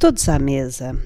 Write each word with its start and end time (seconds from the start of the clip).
Todos 0.00 0.30
à 0.30 0.38
mesa. 0.38 0.98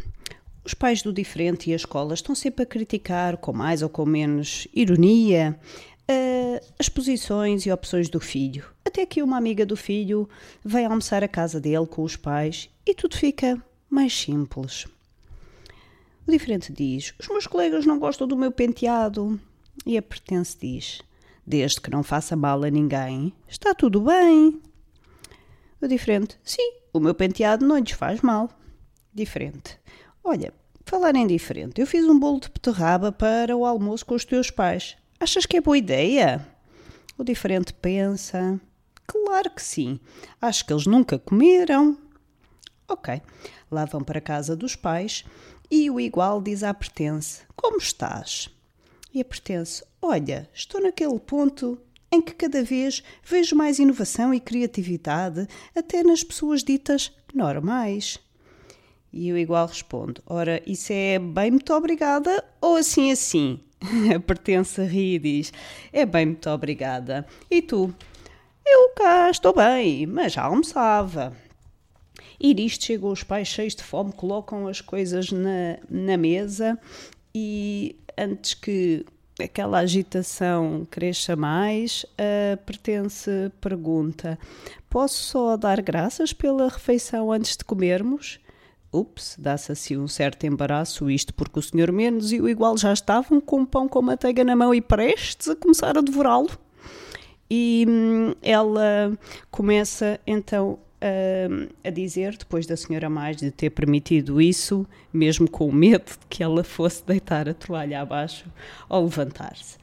Os 0.65 0.73
pais 0.73 1.03
do 1.03 1.13
diferente 1.13 1.69
e 1.69 1.73
a 1.73 1.77
escola 1.77 2.15
estão 2.15 2.33
sempre 2.33 2.63
a 2.63 2.67
criticar, 2.67 3.37
com 3.39 3.53
mais 3.53 3.83
ou 3.83 3.89
com 3.89 4.07
menos 4.07 4.69
ironia, 4.73 5.59
uh, 6.09 6.65
as 6.79 6.89
posições 6.89 7.67
e 7.67 7.73
opções 7.73 8.09
do 8.09 8.21
filho. 8.21 8.65
Até 8.85 9.05
que 9.05 9.21
uma 9.21 9.37
amiga 9.37 9.67
do 9.67 9.77
filho 9.77 10.29
vem 10.65 10.87
almoçar 10.87 11.25
à 11.25 11.29
casa 11.29 11.61
dele 11.61 11.89
com 11.89 12.05
os 12.05 12.15
pais 12.15 12.71
e 12.87 12.95
tudo 12.95 13.17
fica 13.17 13.61
mais 13.91 14.17
simples. 14.17 14.87
O 16.25 16.31
diferente 16.31 16.73
diz: 16.73 17.15
Os 17.19 17.27
meus 17.27 17.49
colegas 17.49 17.85
não 17.85 17.99
gostam 17.99 18.29
do 18.29 18.37
meu 18.37 18.53
penteado. 18.53 19.41
E 19.85 19.99
a 19.99 20.03
pertence 20.03 20.57
diz: 20.57 21.01
Desde 21.45 21.81
que 21.81 21.91
não 21.91 22.05
faça 22.05 22.37
mal 22.37 22.63
a 22.63 22.71
ninguém, 22.71 23.33
está 23.49 23.75
tudo 23.75 24.03
bem. 24.03 24.63
O 25.83 25.89
diferente: 25.89 26.39
Sim, 26.45 26.75
o 26.93 27.01
meu 27.01 27.13
penteado 27.13 27.67
não 27.67 27.77
lhes 27.77 27.91
faz 27.91 28.21
mal 28.21 28.49
diferente. 29.15 29.79
Olha, 30.23 30.53
falar 30.85 31.15
em 31.15 31.27
diferente, 31.27 31.81
eu 31.81 31.87
fiz 31.87 32.05
um 32.05 32.19
bolo 32.19 32.41
de 32.41 32.49
beterraba 32.49 33.13
para 33.13 33.57
o 33.57 33.65
almoço 33.65 34.05
com 34.05 34.15
os 34.15 34.25
teus 34.25 34.51
pais. 34.51 34.97
Achas 35.21 35.47
que 35.47 35.57
é 35.57 35.61
boa 35.61 35.79
ideia? 35.79 36.47
O 37.17 37.25
diferente 37.25 37.73
pensa. 37.73 38.61
Claro 39.07 39.51
que 39.51 39.63
sim. 39.63 40.01
Acho 40.41 40.67
que 40.67 40.73
eles 40.73 40.87
nunca 40.87 41.19
comeram. 41.19 41.97
Ok. 42.89 43.23
Lá 43.71 43.85
vão 43.85 44.03
para 44.03 44.19
a 44.19 44.23
casa 44.23 44.57
dos 44.57 44.75
pais 44.75 45.25
e 45.71 45.91
o 45.91 46.01
igual 46.01 46.43
diz 46.43 46.63
à 46.63 46.75
pertence: 46.75 47.43
Como 47.57 47.79
estás? 47.79 48.51
E 49.13 49.21
a 49.21 49.25
pertence: 49.25 49.85
Olha, 50.03 50.49
estou 50.53 50.81
naquele 50.81 51.19
ponto 51.19 51.79
em 52.11 52.21
que 52.21 52.33
cada 52.33 52.63
vez 52.63 53.03
vejo 53.25 53.57
mais 53.57 53.79
inovação 53.79 54.33
e 54.33 54.41
criatividade 54.41 55.49
até 55.75 56.03
nas 56.03 56.23
pessoas 56.23 56.63
ditas 56.63 57.13
normais. 57.33 58.19
E 59.17 59.29
eu 59.29 59.39
igual 59.39 59.69
respondo: 59.69 60.21
Ora, 60.27 60.61
isso 60.67 60.93
é 60.93 61.21
bem 61.21 61.53
muito 61.53 61.73
obrigada 61.73 62.45
ou 62.61 62.75
assim 62.75 63.13
assim? 63.13 63.61
A 64.13 64.19
pertence 64.19 64.81
a 64.81 64.85
e 64.87 65.21
diz: 65.21 65.53
É 65.93 66.05
bem 66.05 66.27
muito 66.27 66.51
obrigada. 66.51 67.25
E 67.49 67.63
tu? 67.63 67.95
Eu 68.67 68.89
cá 68.97 69.31
estou 69.31 69.55
bem, 69.55 70.05
mas 70.05 70.33
já 70.33 70.43
almoçava. 70.43 71.33
E 72.41 72.53
nisto 72.55 72.87
chegam 72.87 73.11
os 73.11 73.23
pais 73.23 73.47
cheios 73.47 73.77
de 73.77 73.85
fome, 73.85 74.13
colocam 74.13 74.67
as 74.67 74.81
coisas 74.81 75.31
na, 75.31 75.79
na 75.89 76.17
mesa 76.17 76.77
e 77.33 77.95
antes 78.19 78.55
que 78.55 79.07
aquela 79.41 79.79
agitação 79.79 80.85
cresça 80.91 81.37
mais, 81.37 82.05
a 82.19 82.57
pertence 82.57 83.31
pergunta: 83.61 84.37
Posso 84.91 85.23
só 85.23 85.57
dar 85.57 85.81
graças 85.81 86.33
pela 86.33 86.69
refeição 86.69 87.31
antes 87.31 87.57
de 87.57 87.65
comermos? 87.65 88.41
Ups, 88.95 89.37
dá-se 89.39 89.73
assim 89.73 89.97
um 89.97 90.07
certo 90.07 90.45
embaraço, 90.47 91.11
isto 91.11 91.35
porque 91.35 91.59
o 91.59 91.63
senhor 91.63 91.91
Menos 91.91 92.33
e 92.33 92.41
o 92.41 92.49
igual 92.49 92.79
já 92.79 92.93
estavam 92.93 93.41
com 93.41 93.61
um 93.61 93.67
pão 93.67 93.89
com 93.89 94.01
manteiga 94.01 94.45
na 94.45 94.55
mão 94.55 94.75
e 94.75 94.81
prestes 94.81 95.49
a 95.49 95.57
começar 95.57 95.99
a 95.99 96.01
devorá-lo. 96.01 96.51
E 97.51 97.85
hum, 97.89 98.35
ela 98.43 99.13
começa 99.51 100.21
então 100.27 100.79
a, 101.05 101.89
a 101.89 101.91
dizer, 101.91 102.37
depois 102.37 102.67
da 102.67 102.77
senhora 102.77 103.11
mais 103.11 103.37
de 103.37 103.51
ter 103.51 103.71
permitido 103.71 104.41
isso, 104.41 104.87
mesmo 105.13 105.51
com 105.51 105.71
medo 105.71 106.13
de 106.13 106.27
que 106.31 106.43
ela 106.43 106.65
fosse 106.65 107.05
deitar 107.05 107.49
a 107.49 107.55
toalha 107.55 108.01
abaixo 108.01 108.47
ao 108.89 109.03
levantar-se. 109.05 109.77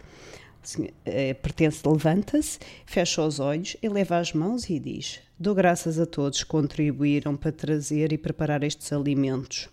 Eh, 1.06 1.34
pertence 1.34 1.82
levanta-se, 1.88 2.60
fecha 2.86 3.24
os 3.24 3.40
olhos, 3.40 3.76
eleva 3.82 4.18
as 4.18 4.32
mãos 4.32 4.70
e 4.70 4.80
diz: 4.80 5.20
Dou 5.42 5.56
graças 5.56 6.00
a 6.00 6.06
todos 6.06 6.44
que 6.44 6.50
contribuíram 6.52 7.36
para 7.36 7.52
trazer 7.52 8.14
e 8.14 8.18
preparar 8.20 8.62
estes 8.62 8.94
alimentos. 8.94 9.70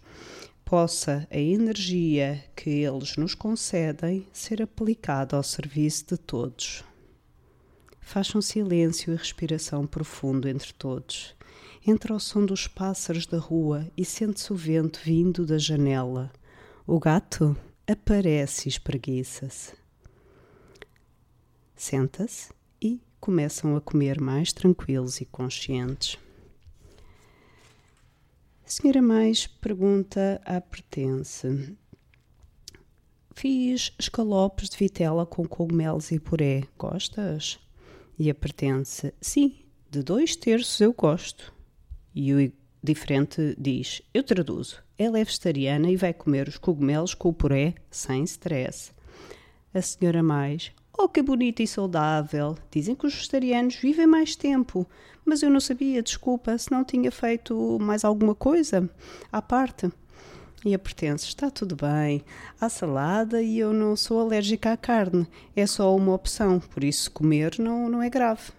Possa 0.64 1.28
a 1.30 1.36
energia 1.36 2.42
que 2.56 2.70
eles 2.70 3.18
nos 3.18 3.34
concedem 3.34 4.26
ser 4.32 4.62
aplicada 4.62 5.36
ao 5.36 5.42
serviço 5.42 6.06
de 6.06 6.16
todos. 6.16 6.82
Faça 8.00 8.38
um 8.38 8.40
silêncio 8.40 9.12
e 9.12 9.16
respiração 9.16 9.86
profundo 9.86 10.48
entre 10.48 10.72
todos. 10.72 11.36
Entra 11.86 12.14
o 12.14 12.18
som 12.18 12.46
dos 12.46 12.66
pássaros 12.66 13.26
da 13.26 13.36
rua 13.36 13.86
e 13.94 14.06
sente-se 14.06 14.50
o 14.50 14.56
vento 14.56 14.98
vindo 15.04 15.44
da 15.44 15.58
janela. 15.58 16.32
O 16.86 16.98
gato 16.98 17.54
aparece 17.86 18.68
e 18.68 18.70
espreguiça-se. 18.70 19.74
Senta-se 21.76 22.56
começam 23.20 23.76
a 23.76 23.80
comer 23.80 24.20
mais 24.20 24.52
tranquilos 24.52 25.20
e 25.20 25.24
conscientes. 25.24 26.18
A 28.64 28.70
senhora 28.70 29.00
mais 29.00 29.46
pergunta 29.46 30.40
à 30.44 30.60
pertence. 30.60 31.74
Fiz 33.34 33.94
escalopes 33.98 34.68
de 34.68 34.76
vitela 34.76 35.24
com 35.24 35.46
cogumelos 35.46 36.10
e 36.10 36.18
puré. 36.18 36.64
Gostas? 36.76 37.58
E 38.18 38.28
a 38.28 38.34
pertence. 38.34 39.14
Sim, 39.20 39.54
de 39.90 40.02
dois 40.02 40.36
terços 40.36 40.80
eu 40.80 40.92
gosto. 40.92 41.52
E 42.14 42.34
o 42.34 42.52
diferente 42.82 43.56
diz: 43.58 44.02
Eu 44.12 44.22
traduzo. 44.22 44.82
Ela 44.98 45.18
é 45.18 45.24
vegetariana 45.24 45.90
e 45.90 45.96
vai 45.96 46.12
comer 46.12 46.48
os 46.48 46.58
cogumelos 46.58 47.14
com 47.14 47.28
o 47.28 47.32
puré 47.32 47.74
sem 47.90 48.24
stress. 48.24 48.92
A 49.72 49.80
senhora 49.80 50.22
mais 50.22 50.72
Oh, 51.00 51.08
que 51.08 51.22
bonito 51.22 51.62
e 51.62 51.66
saudável! 51.66 52.58
Dizem 52.72 52.96
que 52.96 53.06
os 53.06 53.14
vegetarianos 53.14 53.76
vivem 53.76 54.04
mais 54.04 54.34
tempo, 54.34 54.84
mas 55.24 55.44
eu 55.44 55.48
não 55.48 55.60
sabia, 55.60 56.02
desculpa, 56.02 56.58
se 56.58 56.72
não 56.72 56.82
tinha 56.82 57.12
feito 57.12 57.78
mais 57.80 58.04
alguma 58.04 58.34
coisa 58.34 58.90
à 59.30 59.40
parte. 59.40 59.88
E 60.64 60.74
a 60.74 60.78
pertence, 60.78 61.24
está 61.28 61.52
tudo 61.52 61.76
bem. 61.76 62.24
Há 62.60 62.68
salada 62.68 63.40
e 63.40 63.60
eu 63.60 63.72
não 63.72 63.94
sou 63.94 64.20
alérgica 64.20 64.72
à 64.72 64.76
carne. 64.76 65.24
É 65.54 65.68
só 65.68 65.94
uma 65.94 66.12
opção, 66.12 66.58
por 66.58 66.82
isso 66.82 67.12
comer 67.12 67.60
não, 67.60 67.88
não 67.88 68.02
é 68.02 68.10
grave. 68.10 68.50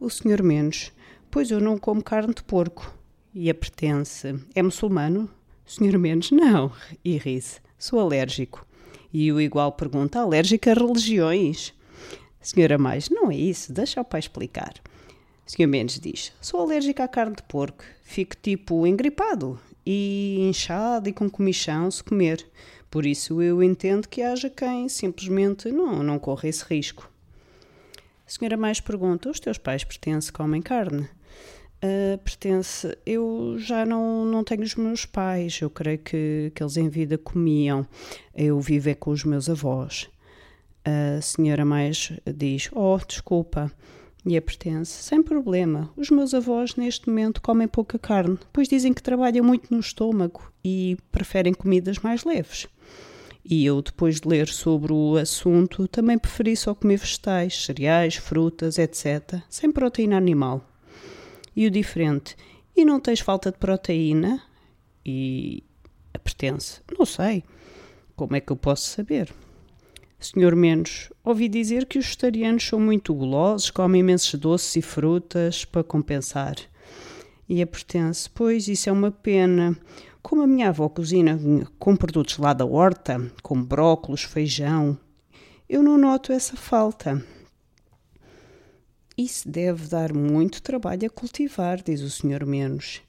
O 0.00 0.10
senhor 0.10 0.42
Menos, 0.42 0.90
pois 1.30 1.52
eu 1.52 1.60
não 1.60 1.78
como 1.78 2.02
carne 2.02 2.34
de 2.34 2.42
porco. 2.42 2.92
E 3.32 3.48
a 3.48 3.54
pertence, 3.54 4.34
é 4.56 4.60
muçulmano? 4.60 5.30
Senhor 5.64 5.96
Menos, 5.98 6.32
não. 6.32 6.72
E 7.04 7.16
ri-se, 7.16 7.60
sou 7.78 8.00
alérgico. 8.00 8.66
E 9.14 9.30
o 9.30 9.40
igual 9.40 9.70
pergunta: 9.70 10.18
alérgica 10.18 10.72
a 10.72 10.74
religiões? 10.74 11.72
Senhora 12.40 12.76
Mais, 12.76 13.08
não 13.08 13.30
é 13.30 13.36
isso, 13.36 13.72
deixa 13.72 14.00
o 14.00 14.04
pai 14.04 14.18
explicar. 14.18 14.74
Senhor 15.46 15.68
Mendes 15.68 16.00
diz: 16.00 16.32
sou 16.40 16.60
alérgica 16.60 17.04
à 17.04 17.08
carne 17.08 17.36
de 17.36 17.44
porco, 17.44 17.84
fico 18.02 18.34
tipo 18.36 18.84
engripado 18.84 19.60
e 19.86 20.38
inchado 20.40 21.08
e 21.08 21.12
com 21.12 21.30
comichão 21.30 21.88
se 21.92 22.02
comer. 22.02 22.44
Por 22.90 23.06
isso 23.06 23.40
eu 23.40 23.62
entendo 23.62 24.08
que 24.08 24.20
haja 24.20 24.50
quem 24.50 24.88
simplesmente 24.88 25.70
não, 25.70 26.02
não 26.02 26.18
corra 26.18 26.48
esse 26.48 26.64
risco. 26.64 27.08
A 28.26 28.30
senhora 28.30 28.56
Mais 28.56 28.80
pergunta: 28.80 29.30
os 29.30 29.38
teus 29.38 29.58
pais 29.58 29.84
pertencem 29.84 30.32
comem 30.32 30.60
carne? 30.60 31.08
Uh, 31.84 32.16
pertence. 32.16 32.96
Eu 33.04 33.56
já 33.58 33.84
não, 33.84 34.24
não 34.24 34.42
tenho 34.42 34.62
os 34.62 34.74
meus 34.74 35.04
pais, 35.04 35.58
eu 35.60 35.68
creio 35.68 35.98
que, 35.98 36.50
que 36.54 36.62
eles 36.62 36.78
em 36.78 36.88
vida 36.88 37.18
comiam. 37.18 37.86
Eu 38.34 38.58
vivo 38.58 38.88
é 38.88 38.94
com 38.94 39.10
os 39.10 39.22
meus 39.22 39.50
avós. 39.50 40.08
A 40.82 41.20
senhora 41.20 41.62
mais 41.62 42.10
diz: 42.26 42.70
Oh, 42.72 42.98
desculpa. 43.06 43.70
E 44.24 44.34
a 44.34 44.40
pertence: 44.40 45.02
Sem 45.02 45.22
problema. 45.22 45.90
Os 45.94 46.08
meus 46.08 46.32
avós 46.32 46.74
neste 46.74 47.06
momento 47.06 47.42
comem 47.42 47.68
pouca 47.68 47.98
carne, 47.98 48.38
pois 48.50 48.66
dizem 48.66 48.94
que 48.94 49.02
trabalham 49.02 49.44
muito 49.44 49.74
no 49.74 49.80
estômago 49.80 50.50
e 50.64 50.96
preferem 51.12 51.52
comidas 51.52 51.98
mais 51.98 52.24
leves. 52.24 52.66
E 53.44 53.62
eu, 53.66 53.82
depois 53.82 54.22
de 54.22 54.28
ler 54.28 54.48
sobre 54.48 54.90
o 54.90 55.16
assunto, 55.16 55.86
também 55.86 56.16
preferi 56.16 56.56
só 56.56 56.74
comer 56.74 56.96
vegetais, 56.96 57.66
cereais, 57.66 58.16
frutas, 58.16 58.78
etc., 58.78 59.42
sem 59.50 59.70
proteína 59.70 60.16
animal 60.16 60.66
e 61.54 61.66
o 61.66 61.70
diferente. 61.70 62.36
E 62.76 62.84
não 62.84 63.00
tens 63.00 63.20
falta 63.20 63.50
de 63.52 63.58
proteína? 63.58 64.42
E 65.04 65.62
a 66.12 66.18
pertence? 66.18 66.80
Não 66.98 67.06
sei. 67.06 67.44
Como 68.16 68.34
é 68.36 68.40
que 68.40 68.52
eu 68.52 68.56
posso 68.56 68.88
saber? 68.88 69.32
Senhor 70.18 70.56
Menos, 70.56 71.10
ouvi 71.22 71.48
dizer 71.48 71.84
que 71.84 71.98
os 71.98 72.06
vegetarianos 72.06 72.66
são 72.66 72.80
muito 72.80 73.12
gulosos, 73.12 73.70
comem 73.70 74.00
imensos 74.00 74.34
doces 74.40 74.76
e 74.76 74.82
frutas 74.82 75.64
para 75.64 75.84
compensar. 75.84 76.56
E 77.46 77.60
a 77.60 77.66
pertence, 77.66 78.30
pois 78.30 78.66
isso 78.68 78.88
é 78.88 78.92
uma 78.92 79.10
pena. 79.10 79.76
Como 80.22 80.40
a 80.40 80.46
minha 80.46 80.70
avó 80.70 80.88
cozinha 80.88 81.38
com 81.78 81.94
produtos 81.94 82.38
lá 82.38 82.54
da 82.54 82.64
horta, 82.64 83.30
como 83.42 83.62
brócolos, 83.62 84.22
feijão, 84.22 84.98
eu 85.68 85.82
não 85.82 85.98
noto 85.98 86.32
essa 86.32 86.56
falta. 86.56 87.22
Isso 89.16 89.48
deve 89.48 89.86
dar 89.86 90.12
muito 90.12 90.60
trabalho 90.60 91.06
a 91.06 91.10
cultivar, 91.10 91.80
diz 91.80 92.00
o 92.00 92.10
senhor 92.10 92.44
menos. 92.44 93.00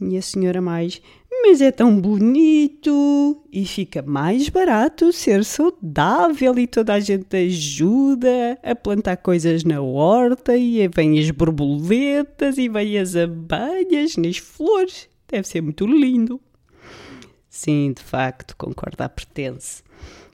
E 0.00 0.16
a 0.16 0.22
senhora 0.22 0.60
mais, 0.60 1.00
mas 1.42 1.60
é 1.60 1.70
tão 1.70 2.00
bonito 2.00 3.40
e 3.52 3.64
fica 3.64 4.02
mais 4.02 4.48
barato 4.48 5.12
ser 5.12 5.44
saudável 5.44 6.58
e 6.58 6.66
toda 6.66 6.94
a 6.94 7.00
gente 7.00 7.36
ajuda 7.36 8.58
a 8.62 8.74
plantar 8.74 9.18
coisas 9.18 9.62
na 9.62 9.80
horta 9.80 10.56
e 10.56 10.88
vêm 10.88 11.20
as 11.20 11.30
borboletas 11.30 12.58
e 12.58 12.68
vêm 12.68 12.98
as 12.98 13.14
abelhas 13.14 14.16
nas 14.16 14.38
flores. 14.38 15.08
Deve 15.28 15.46
ser 15.46 15.60
muito 15.60 15.86
lindo. 15.86 16.40
Sim, 17.48 17.92
de 17.96 18.02
facto, 18.02 18.56
concorda 18.56 19.04
a 19.04 19.08
pertence. 19.08 19.84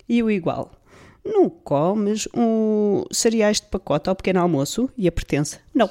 E 0.08 0.23
o 0.23 0.31
igual? 0.31 0.79
Não 1.25 1.49
comes 1.49 2.26
um 2.34 3.05
cereais 3.11 3.61
de 3.61 3.67
pacote 3.67 4.08
ao 4.08 4.17
pequeno 4.17 4.40
almoço 4.40 4.90
e 4.96 5.06
a 5.06 5.12
pertence? 5.12 5.58
Não. 5.75 5.90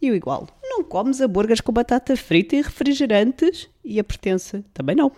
E 0.00 0.10
o 0.10 0.14
igual? 0.14 0.48
Não 0.62 0.84
comes 0.84 1.20
hambúrgueres 1.20 1.60
com 1.60 1.72
batata 1.72 2.16
frita 2.16 2.56
e 2.56 2.62
refrigerantes 2.62 3.68
e 3.84 3.98
a 3.98 4.04
pertence? 4.04 4.64
Também 4.72 4.94
não. 4.94 5.10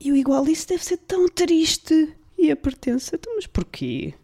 E 0.00 0.12
o 0.12 0.16
igual? 0.16 0.46
Isso 0.46 0.68
deve 0.68 0.84
ser 0.84 0.96
tão 0.98 1.28
triste. 1.28 2.14
E 2.36 2.50
a 2.50 2.56
pertence? 2.56 3.10
Então, 3.14 3.34
mas 3.34 3.46
porquê? 3.46 4.14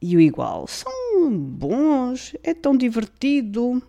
E 0.00 0.16
o 0.16 0.20
igual? 0.20 0.66
São 0.66 1.32
bons, 1.32 2.36
é 2.42 2.52
tão 2.52 2.76
divertido. 2.76 3.82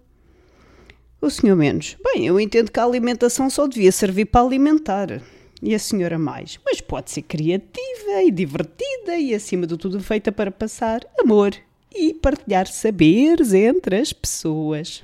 O 1.21 1.29
senhor 1.29 1.55
menos. 1.55 1.97
Bem, 2.03 2.25
eu 2.25 2.39
entendo 2.39 2.71
que 2.71 2.79
a 2.79 2.85
alimentação 2.85 3.49
só 3.49 3.67
devia 3.67 3.91
servir 3.91 4.25
para 4.25 4.45
alimentar. 4.45 5.21
E 5.61 5.73
a 5.73 5.79
senhora 5.79 6.19
mais. 6.19 6.59
Mas 6.65 6.81
pode 6.81 7.11
ser 7.11 7.21
criativa 7.23 8.23
e 8.23 8.31
divertida 8.31 9.17
e, 9.17 9.33
acima 9.33 9.65
de 9.65 9.77
tudo, 9.77 9.99
feita 9.99 10.31
para 10.31 10.51
passar 10.51 11.01
amor 11.19 11.55
e 11.93 12.13
partilhar 12.13 12.67
saberes 12.67 13.53
entre 13.53 13.97
as 13.97 14.11
pessoas. 14.11 15.03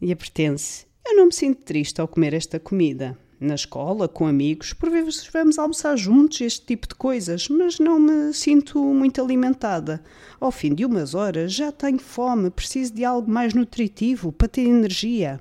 E 0.00 0.10
a 0.10 0.16
pertence. 0.16 0.86
Eu 1.06 1.16
não 1.16 1.26
me 1.26 1.32
sinto 1.32 1.62
triste 1.62 2.00
ao 2.00 2.08
comer 2.08 2.32
esta 2.32 2.58
comida. 2.58 3.16
Na 3.38 3.54
escola, 3.54 4.08
com 4.08 4.26
amigos, 4.26 4.72
por 4.72 4.88
vezes 4.88 5.28
vamos 5.30 5.58
almoçar 5.58 5.96
juntos, 5.96 6.40
este 6.40 6.64
tipo 6.64 6.88
de 6.88 6.94
coisas, 6.94 7.46
mas 7.48 7.78
não 7.78 7.98
me 7.98 8.32
sinto 8.32 8.78
muito 8.78 9.20
alimentada. 9.20 10.02
Ao 10.40 10.50
fim 10.50 10.74
de 10.74 10.86
umas 10.86 11.14
horas 11.14 11.52
já 11.52 11.70
tenho 11.70 11.98
fome, 11.98 12.48
preciso 12.48 12.94
de 12.94 13.04
algo 13.04 13.30
mais 13.30 13.52
nutritivo 13.52 14.32
para 14.32 14.48
ter 14.48 14.62
energia. 14.62 15.40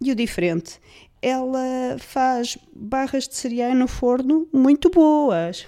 E 0.00 0.10
o 0.10 0.14
diferente, 0.14 0.80
ela 1.20 1.96
faz 1.98 2.58
barras 2.74 3.26
de 3.26 3.34
cereal 3.34 3.74
no 3.74 3.88
forno 3.88 4.46
muito 4.52 4.90
boas. 4.90 5.66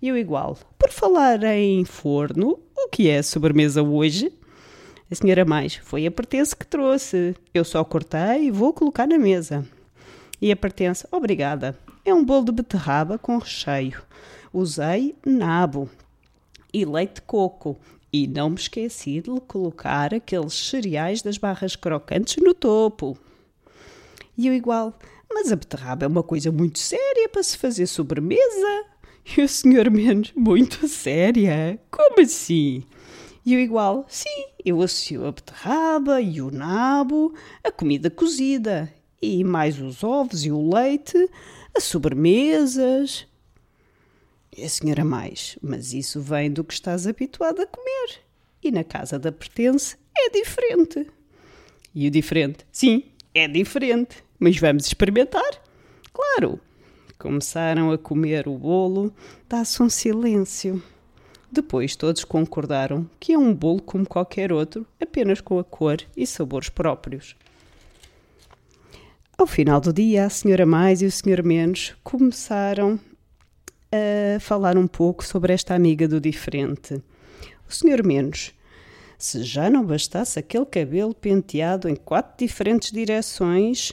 E 0.00 0.12
o 0.12 0.16
igual, 0.16 0.56
por 0.78 0.90
falar 0.90 1.42
em 1.42 1.84
forno, 1.84 2.58
o 2.76 2.88
que 2.88 3.08
é 3.08 3.20
sobremesa 3.22 3.82
hoje? 3.82 4.32
A 5.10 5.14
senhora 5.14 5.44
mais, 5.44 5.74
foi 5.74 6.06
a 6.06 6.10
pertence 6.10 6.54
que 6.54 6.66
trouxe. 6.66 7.34
Eu 7.52 7.64
só 7.64 7.82
cortei 7.82 8.44
e 8.44 8.50
vou 8.50 8.72
colocar 8.72 9.06
na 9.06 9.18
mesa. 9.18 9.66
E 10.40 10.52
a 10.52 10.56
pertence, 10.56 11.06
obrigada. 11.10 11.76
É 12.04 12.14
um 12.14 12.24
bolo 12.24 12.44
de 12.44 12.52
beterraba 12.52 13.18
com 13.18 13.38
recheio. 13.38 14.02
Usei 14.52 15.16
nabo 15.26 15.90
e 16.72 16.84
leite 16.84 17.16
de 17.16 17.22
coco. 17.22 17.76
E 18.12 18.26
não 18.26 18.50
me 18.50 18.56
esqueci 18.56 19.20
de 19.20 19.40
colocar 19.40 20.14
aqueles 20.14 20.54
cereais 20.54 21.20
das 21.22 21.36
barras 21.36 21.74
crocantes 21.74 22.36
no 22.42 22.54
topo. 22.54 23.18
E 24.38 24.48
o 24.48 24.54
igual, 24.54 24.96
mas 25.28 25.50
a 25.50 25.56
beterraba 25.56 26.04
é 26.04 26.08
uma 26.08 26.22
coisa 26.22 26.52
muito 26.52 26.78
séria 26.78 27.28
para 27.28 27.42
se 27.42 27.58
fazer 27.58 27.88
sobremesa. 27.88 28.84
E 29.36 29.42
o 29.42 29.48
senhor 29.48 29.90
menos, 29.90 30.32
muito 30.36 30.86
séria? 30.86 31.78
Como 31.90 32.20
assim? 32.20 32.84
E 33.44 33.56
o 33.56 33.58
igual, 33.58 34.06
sim, 34.08 34.46
eu 34.64 34.80
associo 34.80 35.26
a 35.26 35.32
beterraba 35.32 36.20
e 36.20 36.40
o 36.40 36.52
nabo, 36.52 37.34
a 37.64 37.72
comida 37.72 38.08
cozida 38.08 38.94
e 39.20 39.42
mais 39.42 39.80
os 39.80 40.04
ovos 40.04 40.44
e 40.44 40.52
o 40.52 40.72
leite, 40.72 41.28
as 41.76 41.82
sobremesas. 41.82 43.26
E 44.56 44.62
a 44.62 44.68
senhora 44.68 45.04
mais, 45.04 45.58
mas 45.60 45.92
isso 45.92 46.20
vem 46.20 46.50
do 46.50 46.62
que 46.62 46.74
estás 46.74 47.08
habituado 47.08 47.60
a 47.60 47.66
comer. 47.66 48.20
E 48.62 48.70
na 48.70 48.84
casa 48.84 49.18
da 49.18 49.32
pertence 49.32 49.96
é 50.16 50.30
diferente. 50.30 51.10
E 51.92 52.06
o 52.06 52.10
diferente? 52.10 52.64
Sim, 52.70 53.02
é 53.34 53.48
diferente. 53.48 54.22
Mas 54.38 54.56
vamos 54.58 54.86
experimentar? 54.86 55.50
Claro! 56.12 56.60
Começaram 57.18 57.90
a 57.90 57.98
comer 57.98 58.46
o 58.46 58.56
bolo, 58.56 59.12
dá-se 59.48 59.82
um 59.82 59.90
silêncio. 59.90 60.80
Depois 61.50 61.96
todos 61.96 62.24
concordaram 62.24 63.10
que 63.18 63.32
é 63.32 63.38
um 63.38 63.52
bolo 63.52 63.82
como 63.82 64.06
qualquer 64.06 64.52
outro, 64.52 64.86
apenas 65.00 65.40
com 65.40 65.58
a 65.58 65.64
cor 65.64 65.98
e 66.16 66.26
sabores 66.26 66.68
próprios. 66.68 67.34
Ao 69.36 69.46
final 69.46 69.80
do 69.80 69.92
dia, 69.92 70.26
a 70.26 70.30
senhora 70.30 70.66
mais 70.66 71.02
e 71.02 71.06
o 71.06 71.12
senhor 71.12 71.42
menos 71.42 71.94
começaram 72.04 73.00
a 73.90 74.38
falar 74.40 74.76
um 74.76 74.86
pouco 74.86 75.24
sobre 75.24 75.52
esta 75.52 75.74
amiga 75.74 76.06
do 76.06 76.20
diferente. 76.20 77.02
O 77.68 77.72
senhor 77.72 78.04
menos, 78.04 78.52
se 79.18 79.42
já 79.42 79.68
não 79.68 79.84
bastasse 79.84 80.38
aquele 80.38 80.64
cabelo 80.64 81.12
penteado 81.12 81.88
em 81.88 81.96
quatro 81.96 82.38
diferentes 82.38 82.92
direções, 82.92 83.92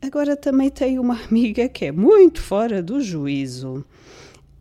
agora 0.00 0.34
também 0.34 0.70
tem 0.70 0.98
uma 0.98 1.22
amiga 1.24 1.68
que 1.68 1.84
é 1.84 1.92
muito 1.92 2.40
fora 2.40 2.82
do 2.82 3.02
juízo. 3.02 3.84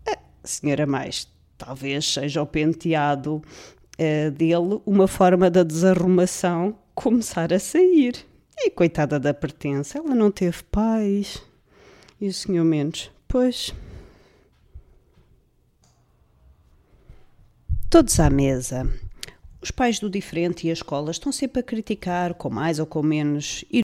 A 0.06 0.18
senhora 0.44 0.86
mais, 0.86 1.28
talvez 1.58 2.06
seja 2.06 2.42
o 2.42 2.46
penteado 2.46 3.36
uh, 3.38 4.31
dele 4.31 4.81
uma 4.86 5.08
forma 5.08 5.50
da 5.50 5.63
desarrumação 5.63 6.78
começar 6.94 7.54
a 7.54 7.60
sair. 7.60 8.25
E 8.57 8.69
coitada 8.69 9.18
da 9.18 9.34
pertença, 9.34 9.98
ela 9.98 10.14
não 10.14 10.30
teve 10.30 10.62
pais. 10.64 11.42
E 12.19 12.28
o 12.28 12.34
senhor 12.34 12.66
Mendes, 12.66 13.10
pois. 13.28 13.74
Todos 17.90 18.19
à 18.19 18.30
mesa. 18.30 18.88
Os 19.63 19.69
pais 19.69 20.00
do 20.00 20.10
diferente 20.10 20.66
e 20.66 20.72
a 20.72 20.74
escola 20.74 21.12
estão 21.12 21.31
sempre 21.31 21.60
a 21.60 21.63
criticar, 21.63 22.34
com 22.34 22.50
mais 22.50 22.80
ou 22.80 22.86
com 22.88 23.04
menos 23.04 23.63